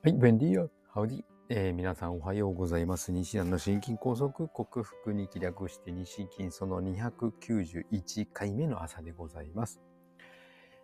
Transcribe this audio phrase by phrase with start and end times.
[0.00, 0.70] はい、便利よ。
[0.94, 1.24] ハウディ。
[1.48, 3.10] えー皆さんおはようございます。
[3.10, 9.80] 西安の心筋梗塞克服に気略して西筋その291回目の朝でございます。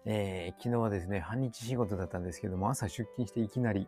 [0.04, 3.87] えー昨日はですね、半日仕事だったんですけども、朝出勤していきなり、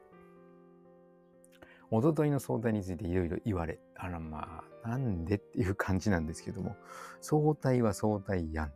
[1.91, 6.77] 一昨日の相対についていろいろ言われ、あらまあ、なんでっていう感じなんですけども、
[7.21, 8.73] 相対は相対やん。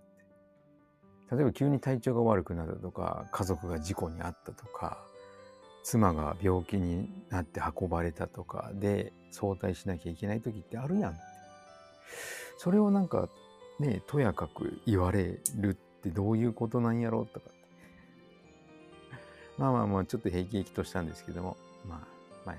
[1.31, 5.07] 例えば急に体調が悪くなったとか、家族が事故に遭ったとか、
[5.83, 11.21] 妻が病気になって運ばれたとかで相対しなきゃいけない時ってあるやんって。
[12.59, 13.29] それをなんか
[13.79, 17.61] ね、とやかく言われるってどういうことなんやろうとかって。
[19.57, 21.57] まあまあまあちょっと平気々としたんですけども、
[21.87, 21.99] まあ
[22.45, 22.57] まあ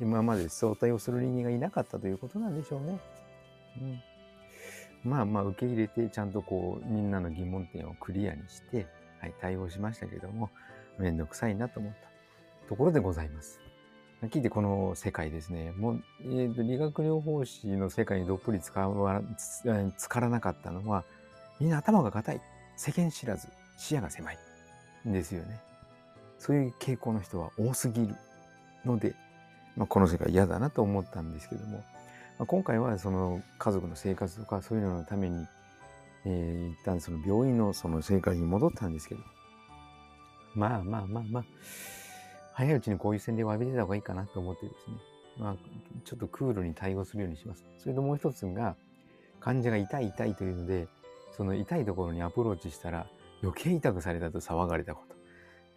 [0.00, 3.00] 今まで相対をする人間がいなかったということなんでしょうね。
[5.04, 8.86] うん、まあまあ受け入れてちゃんとこうみんなの疑問点をクリアにして、
[9.20, 10.50] はい、対応しましたけども、
[10.98, 12.08] めんどくさいなと思った。
[12.68, 13.60] ところでございます。
[14.24, 19.22] 聞いてこの世界ですね、もう、えーと理学療法士の世界にどっぷり使わ
[19.96, 21.04] つからなかったのは、
[21.60, 22.40] みんな頭が硬い、
[22.76, 23.48] 世間知らず、
[23.78, 24.38] 視野が狭い。
[25.06, 25.60] んですよね。
[26.38, 28.14] そういう傾向の人は多すぎる
[28.84, 29.14] ので、
[29.76, 31.78] まあ、この世界嫌だなと思ったんですけども、
[32.38, 35.46] まあ、今回はその家族の生活とかそういうののために、
[36.24, 39.20] えー一旦その病院のその生活に戻ったんですけど、
[40.54, 41.44] まあまあまあまあ、
[42.58, 44.96] 早いうちにこういう洗礼を浴びてた方がいいかなと思ってですね、
[45.38, 45.56] まあ、
[46.04, 47.64] ちょっとクールに対応するようにします。
[47.78, 48.74] それともう一つが、
[49.38, 50.88] 患者が痛い痛いというので、
[51.36, 53.06] その痛いところにアプローチしたら
[53.44, 55.14] 余計痛くされたと騒がれたこと。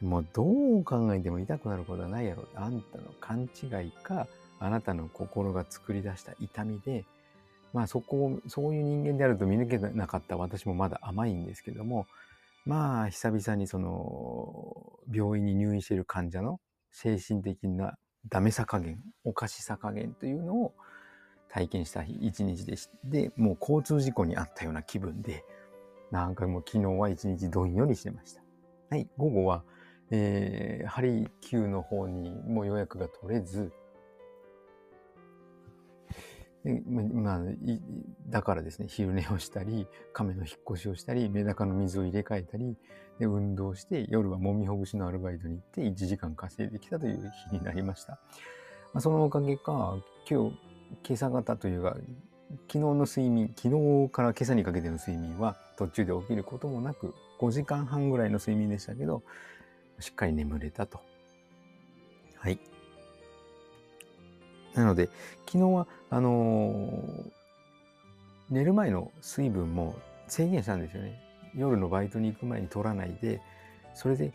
[0.04, 2.48] もうどう考えても痛くなることはないやろ。
[2.56, 4.28] あんたの勘違いか、
[4.60, 7.06] あなたの心が作り出した痛みで、
[7.74, 12.08] まあそこを、そういう人間であると見抜けなかった私もまだ甘いんですけども、
[12.66, 16.60] まあ久々にその病院に入院している患者の
[16.92, 17.98] 精神的な
[18.30, 20.74] ダメさ加減、おかしさ加減というのを
[21.50, 25.44] 体験した日一日でして、もう交通事故にあったような気分で、
[26.12, 28.42] なんかもう昨日は一日どんよりしてました。
[28.90, 29.64] はい、午後は、
[30.12, 33.72] えー、ハリー級の方にもう予約が取れず、
[36.64, 37.42] まあ、
[38.30, 42.78] だからですね、昼寝をしたり、亀の引っ越しをしたり、メダカの水を入れ替えたり、
[43.20, 48.14] で運動して、夜はもみほぐしのアルバイトに行って1時間稼いできたという日になりました。
[48.94, 49.98] まあ、そのおかげか、
[50.30, 50.56] 今日、
[51.08, 51.96] 今朝方というか、
[52.68, 53.70] 昨日の睡眠、昨
[54.06, 59.24] 日から今朝にかけての睡眠は途中で起きることもなく、5時間半ぐらいの睡眠でしたけど、
[60.00, 61.00] しっかり眠れたと。
[62.36, 62.71] はい。
[64.76, 65.10] なので、
[65.46, 67.42] 昨日は、あのー
[68.52, 69.96] 寝る前の水分も
[70.28, 71.20] 制限したんですよね。
[71.56, 73.42] 夜のバイトに行く前に取らないで、
[73.96, 74.34] それで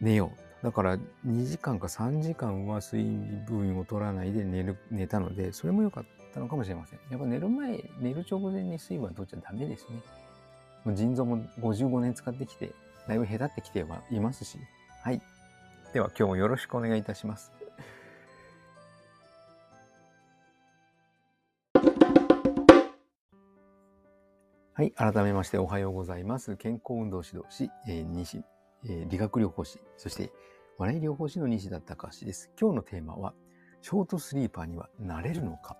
[0.00, 0.64] 寝よう。
[0.64, 3.04] だから2時間か3時間は水
[3.46, 7.00] 分を取らないで寝る寝たので、それも良かったのかもしれません。
[7.10, 10.00] やっぱ寝る前、寝る直前に水分は取っちゃダメですね。
[10.84, 12.72] もう腎臓も55年使ってきて、
[13.06, 14.58] だいぶ下手ってきてはいますし。
[15.02, 15.20] はい。
[15.92, 17.61] では今日もよろしくお願いいたします。
[24.82, 24.90] はい。
[24.96, 26.56] 改めましておはようございます。
[26.56, 28.42] 健康運動指導士、えー西、
[28.84, 30.32] えー理学療法士、そして
[30.76, 32.50] 笑い療法士の西田隆です。
[32.60, 33.32] 今日のテーマは、
[33.80, 35.76] ショートスリーパーにはなれるのか？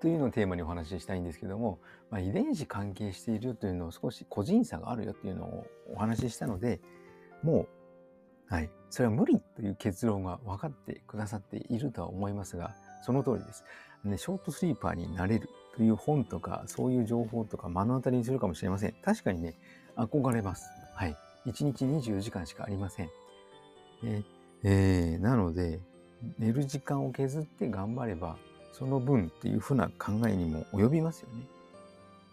[0.00, 6.80] というのをテーマにお話ししたいんですけども、まあ、遺伝子関係しているというのを少し個人差があるよっていうのをお話ししたので、
[7.42, 7.66] も
[8.48, 8.70] う、はい。
[8.88, 13.64] それは無理という結論が分かってくださっているとは思いますが、その通りです。
[14.02, 18.94] ね、ショートスリーパーになれるという本とか、そういう情報とか目の当たりにするかもしれません。
[19.02, 19.54] 確かにね、
[19.96, 20.68] 憧れます。
[20.94, 21.16] はい。
[21.46, 23.08] 1日24時間しかありません。
[24.04, 24.22] え
[24.62, 25.80] えーなので、
[26.38, 28.36] 寝る時間を削って頑張れば、
[28.72, 31.46] その分っていうふうな考えにも及びますよね。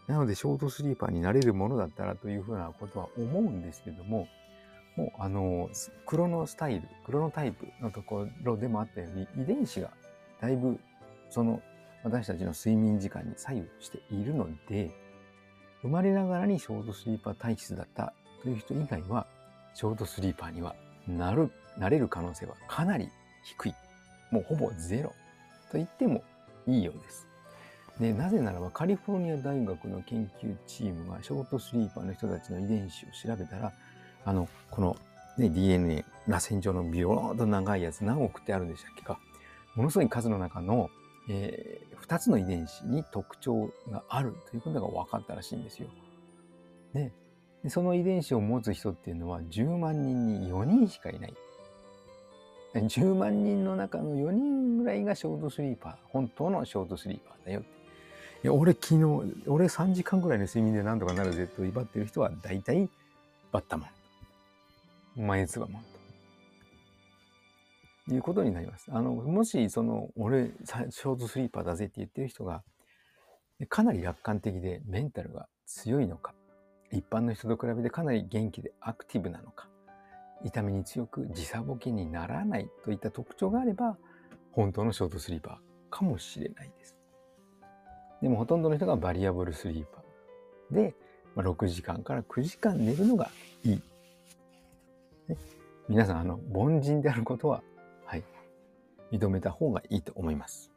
[0.07, 4.28] なので、ショートスリーパーになれるものだったらというふうなことは思うんですけども、
[4.97, 5.69] もう、あの、
[6.06, 9.92] クロノスタイル、クロノタイプのところでもあったように、遺伝子が
[10.42, 10.77] だいぶ、
[11.30, 11.62] その、
[12.07, 14.92] 私たちの睡眠時間に左右しているので、
[15.81, 19.27] 生まれながらにショートスリーパー体質だったという人以外は、
[19.74, 20.75] ショートスリーパーには
[21.07, 23.09] なる、なれる可能性はかなり
[23.44, 23.75] 低い。
[24.31, 25.09] もうほぼゼロ
[25.71, 26.24] と言っても
[26.65, 27.27] いいようです。
[28.00, 33.74] で、なぜならばカリフォルニア大学の研究チームがショートスリーパーの人たちの遺伝子を調べたら、
[34.24, 34.98] あの、この、
[35.38, 39.19] ね、DNA、螺旋状のビヨーンと長いやつ何億ってあるんでしたっけか。
[39.75, 40.89] ものすごい数の中の、
[41.29, 45.88] えー、2つの遺伝子に特徴があるということが分かったらしいんですよ。
[46.94, 47.12] で、
[47.69, 51.33] その遺伝子を持つ人っていうのは10万人に4人しかいない
[52.74, 57.69] 10万人の中の4人ぐらいがショートスリーパー、本当のショートスリーパーだよって。
[58.44, 59.03] いや、俺昨日、
[59.47, 62.89] 俺3時間ぐらいの睡眠でなんとかなるぜと威張ってる人は大体
[63.51, 63.88] バッタマ
[65.18, 65.25] ン。
[65.25, 65.96] 前つばマンと。
[68.09, 68.88] いうことになります。
[68.92, 72.63] あの、もし、その、俺、ショートスリーパーだぜって言ってる人が、
[73.69, 76.33] かなり楽観的でメンタルが強いのか、
[76.92, 79.68] 一般の人と比べてかなり元気でアクティブなのか、
[80.44, 83.98] 痛みに強く時差ボケにならないといった特徴があれば、
[84.51, 86.95] 本当のショートスリーパーかもしれないです。
[88.21, 90.95] でもほとんどの人がバリアブルスリーパーで、
[91.36, 93.30] まあ、6時間から9時間寝るのが
[93.63, 93.81] いい。
[95.27, 95.38] ね、
[95.88, 97.62] 皆さん、あの、凡人であることは、
[99.12, 100.71] 認めた方がいいと思います。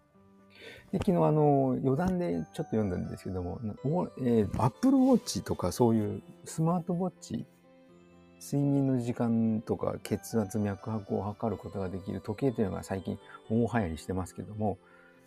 [0.93, 3.61] で昨日あの余談でちょっと読んだんですけども、
[4.19, 7.47] えー、Apple Watch とかそういうスマートウォッチ
[8.41, 13.19] 睡眠の時間とか血圧脈拍を測ることができる時計というのが最近
[13.49, 14.79] 大流行りしてますけども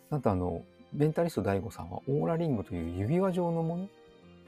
[0.10, 0.64] なんとあの
[0.94, 3.90] ベンタリスト DAIGO さんはオーラリングという指輪状のもの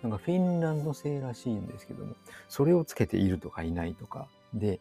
[0.02, 2.16] なんかフィンランド製らしいんですけども
[2.50, 4.80] それをつけているとかいないとかで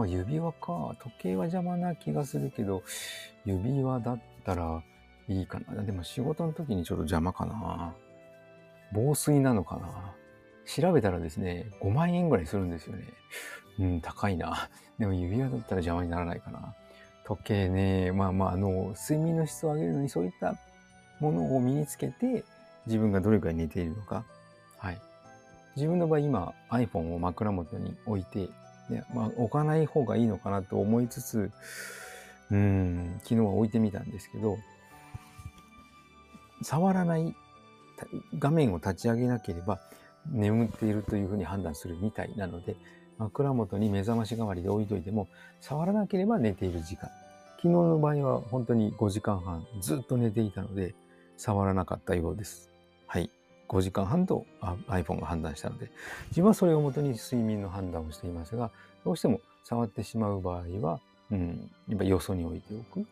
[0.00, 2.82] あ指輪か時計は邪魔な気がするけど
[3.44, 4.82] 指輪だったら
[5.28, 7.94] いいかなでも仕事の時にちょっと邪魔かな
[8.92, 10.14] 防水なのかな
[10.64, 13.04] 調べたらですね、5万円ぐらいするんですよね。
[13.78, 14.68] うん、高いな。
[14.98, 16.74] でも指輪だったら邪魔にならないかな。
[17.24, 20.56] 時計ね、まあまあ、あの、睡眠の質を上げるのにそういった
[21.20, 22.44] ものを身につけて、
[22.86, 24.24] 自分がどれくらい寝ているのか。
[24.78, 25.00] はい。
[25.76, 28.48] 自分の場合今 iPhone を枕元に置いて、
[28.88, 31.50] ねまあ、置かない方がいいのかなと思いつつ、
[32.50, 34.58] うん、昨日は置いてみたんですけど、
[36.62, 37.34] 触らない
[38.38, 39.80] 画面を立ち上げなければ
[40.30, 42.76] 眠っているというふうに判断するみたいなので、
[43.18, 45.28] 枕元に目覚まし代わりで置いといても、
[45.60, 47.10] 触らなければ寝ている時間。
[47.56, 50.94] 昨日の場合は本当に5時間半ずっと寝ていたので、
[51.36, 52.70] 触らなかったようです。
[53.06, 53.30] はい。
[53.68, 54.46] 5時間半と
[54.88, 55.90] iPhone が判断したので、
[56.28, 58.70] 自分はそれをもとに睡眠の判断をしていますが、
[59.04, 61.00] どうしても触ってしまう場合は、
[61.30, 63.06] うん、やっぱよそに置いておく。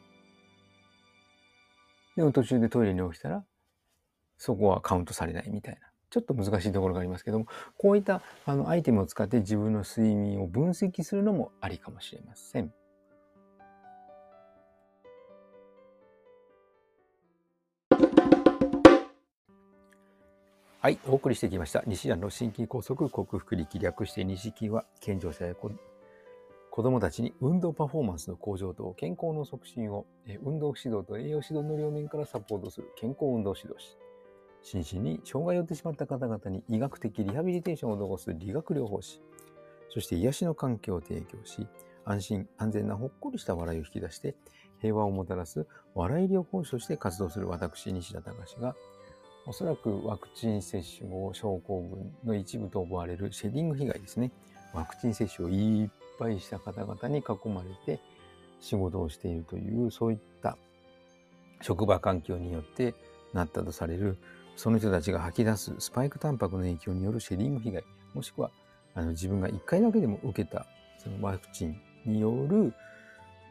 [2.17, 3.45] でも途中でトイレに起きたら、
[4.37, 5.81] そこはカウントされないみたいな。
[6.11, 7.47] ちょっと難しいところがありますけども、
[7.79, 12.73] こういったあのアイテムを使って自分の睡眠を分析するのもありかもしれません。
[20.83, 21.85] はい、お送りしてきました。
[21.87, 25.71] 西田の心筋梗塞克服力略して西筋は健常者や子
[26.83, 30.07] 供たちに運動パフォーマンスの向上と健康の促進を
[30.43, 33.99] 運動指導と栄養指導の両面からサポートする健康運動指導士。
[34.63, 39.21] 心身に障害を負ってしまった方々に医学的リハビリテーションを施す理学療法士、
[39.91, 41.67] そして癒しの環境を提供し、
[42.07, 44.35] 安心安全なほっこりした笑いを引き出して、
[44.81, 48.75] 平和をもたらす笑い療法士として活動する私、西田隆が、
[49.51, 54.31] おそらくワクチン接種後症候群の一部と思われるシェディング被害ですね。
[54.73, 55.89] ワクチン接種をいっ
[56.21, 58.01] ぱいした方々に囲まれて
[58.61, 60.57] 仕事をしているという、そういった
[61.63, 62.95] 職場環境によって
[63.33, 64.19] なったとされる
[64.55, 67.83] その人たちが吐き出すスパイクタンパクの影響によるシェディング被害、
[68.15, 68.53] もしくは
[68.95, 70.65] あの自分が1回だけでも受けた
[70.97, 71.77] そのワクチン
[72.07, 72.73] による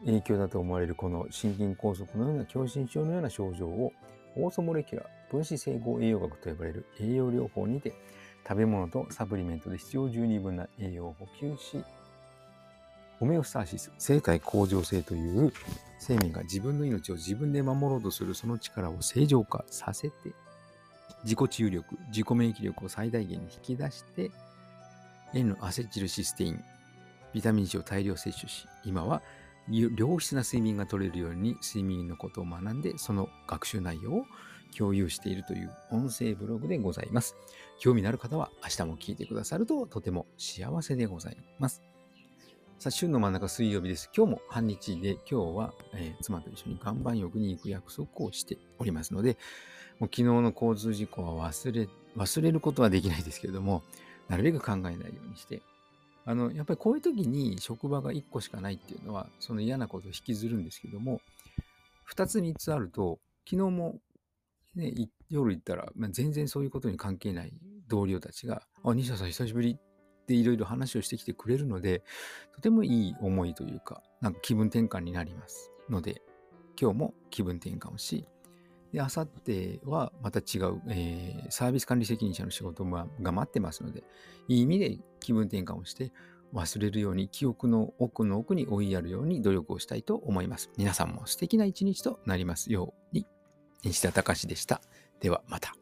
[0.06, 3.92] 影響だと思われるこの心筋梗塞のような狭心症のような症状を
[4.36, 7.92] オーソモレキュラー分子整合栄養学と呼ばれる栄養療法にて
[8.46, 11.84] 食べ物とサプリメントで必要十二分な栄養を補給し
[13.18, 15.52] ホメオスターシス生体向上性という
[15.98, 20.32] 生命が自分の命を自分で守ろうとするその力を正常化させて
[21.24, 24.30] 自己治癒力、自己免疫力を最大限に引き出して、
[25.34, 26.64] N アセチルシステイン、
[27.32, 29.22] ビタミン C を大量摂取し、今は
[29.68, 34.24] 良質な睡眠が取れるように睡眠のことを学んで、その学習内容を
[34.76, 37.36] 共有しているという音声ブログでございます。
[37.78, 41.82] 興味のある方は明日も聞いてくださるととても幸せでございます。
[42.78, 44.10] さあ、週の真ん中水曜日です。
[44.16, 49.36] 今日も半日で、今日は、えー、妻と一緒に岩盤浴に行く約束をしておりますので、
[49.98, 53.82] もう昨日の交通事故は忘れ、忘れることはできないですけれども、
[54.28, 55.60] なるべく考えないようにして、
[56.24, 61.20] あの、やっぱりこういう時に職場が1個しかないっていうのは、その嫌なことを引きずるんですけども、
[62.14, 63.98] 2つ3つあると、昨日も、
[64.74, 67.52] 夜行ったら、まあ、全然そういうことに関係ない
[67.88, 72.02] 同僚たちが、あ、西田さん久しぶりっていろいろ話をしてきてくれるので、
[72.54, 76.22] とてもいい思いというか、なんか気分転換になりますので、
[76.80, 78.26] 今日も気分転換をし、
[78.92, 84.04] で、あさってはまた違う、えー、サービス管理責任者の仕事が待ってますので、
[84.48, 86.12] いい意味で気分転換をして、
[86.52, 90.70] 忘れるように記憶の奥の奥に追いやるように努力をしたいと思います。
[90.76, 93.26] 皆さんも素敵な一日となりますように。
[93.82, 94.80] 西田隆でした。
[95.20, 95.79] ではまた。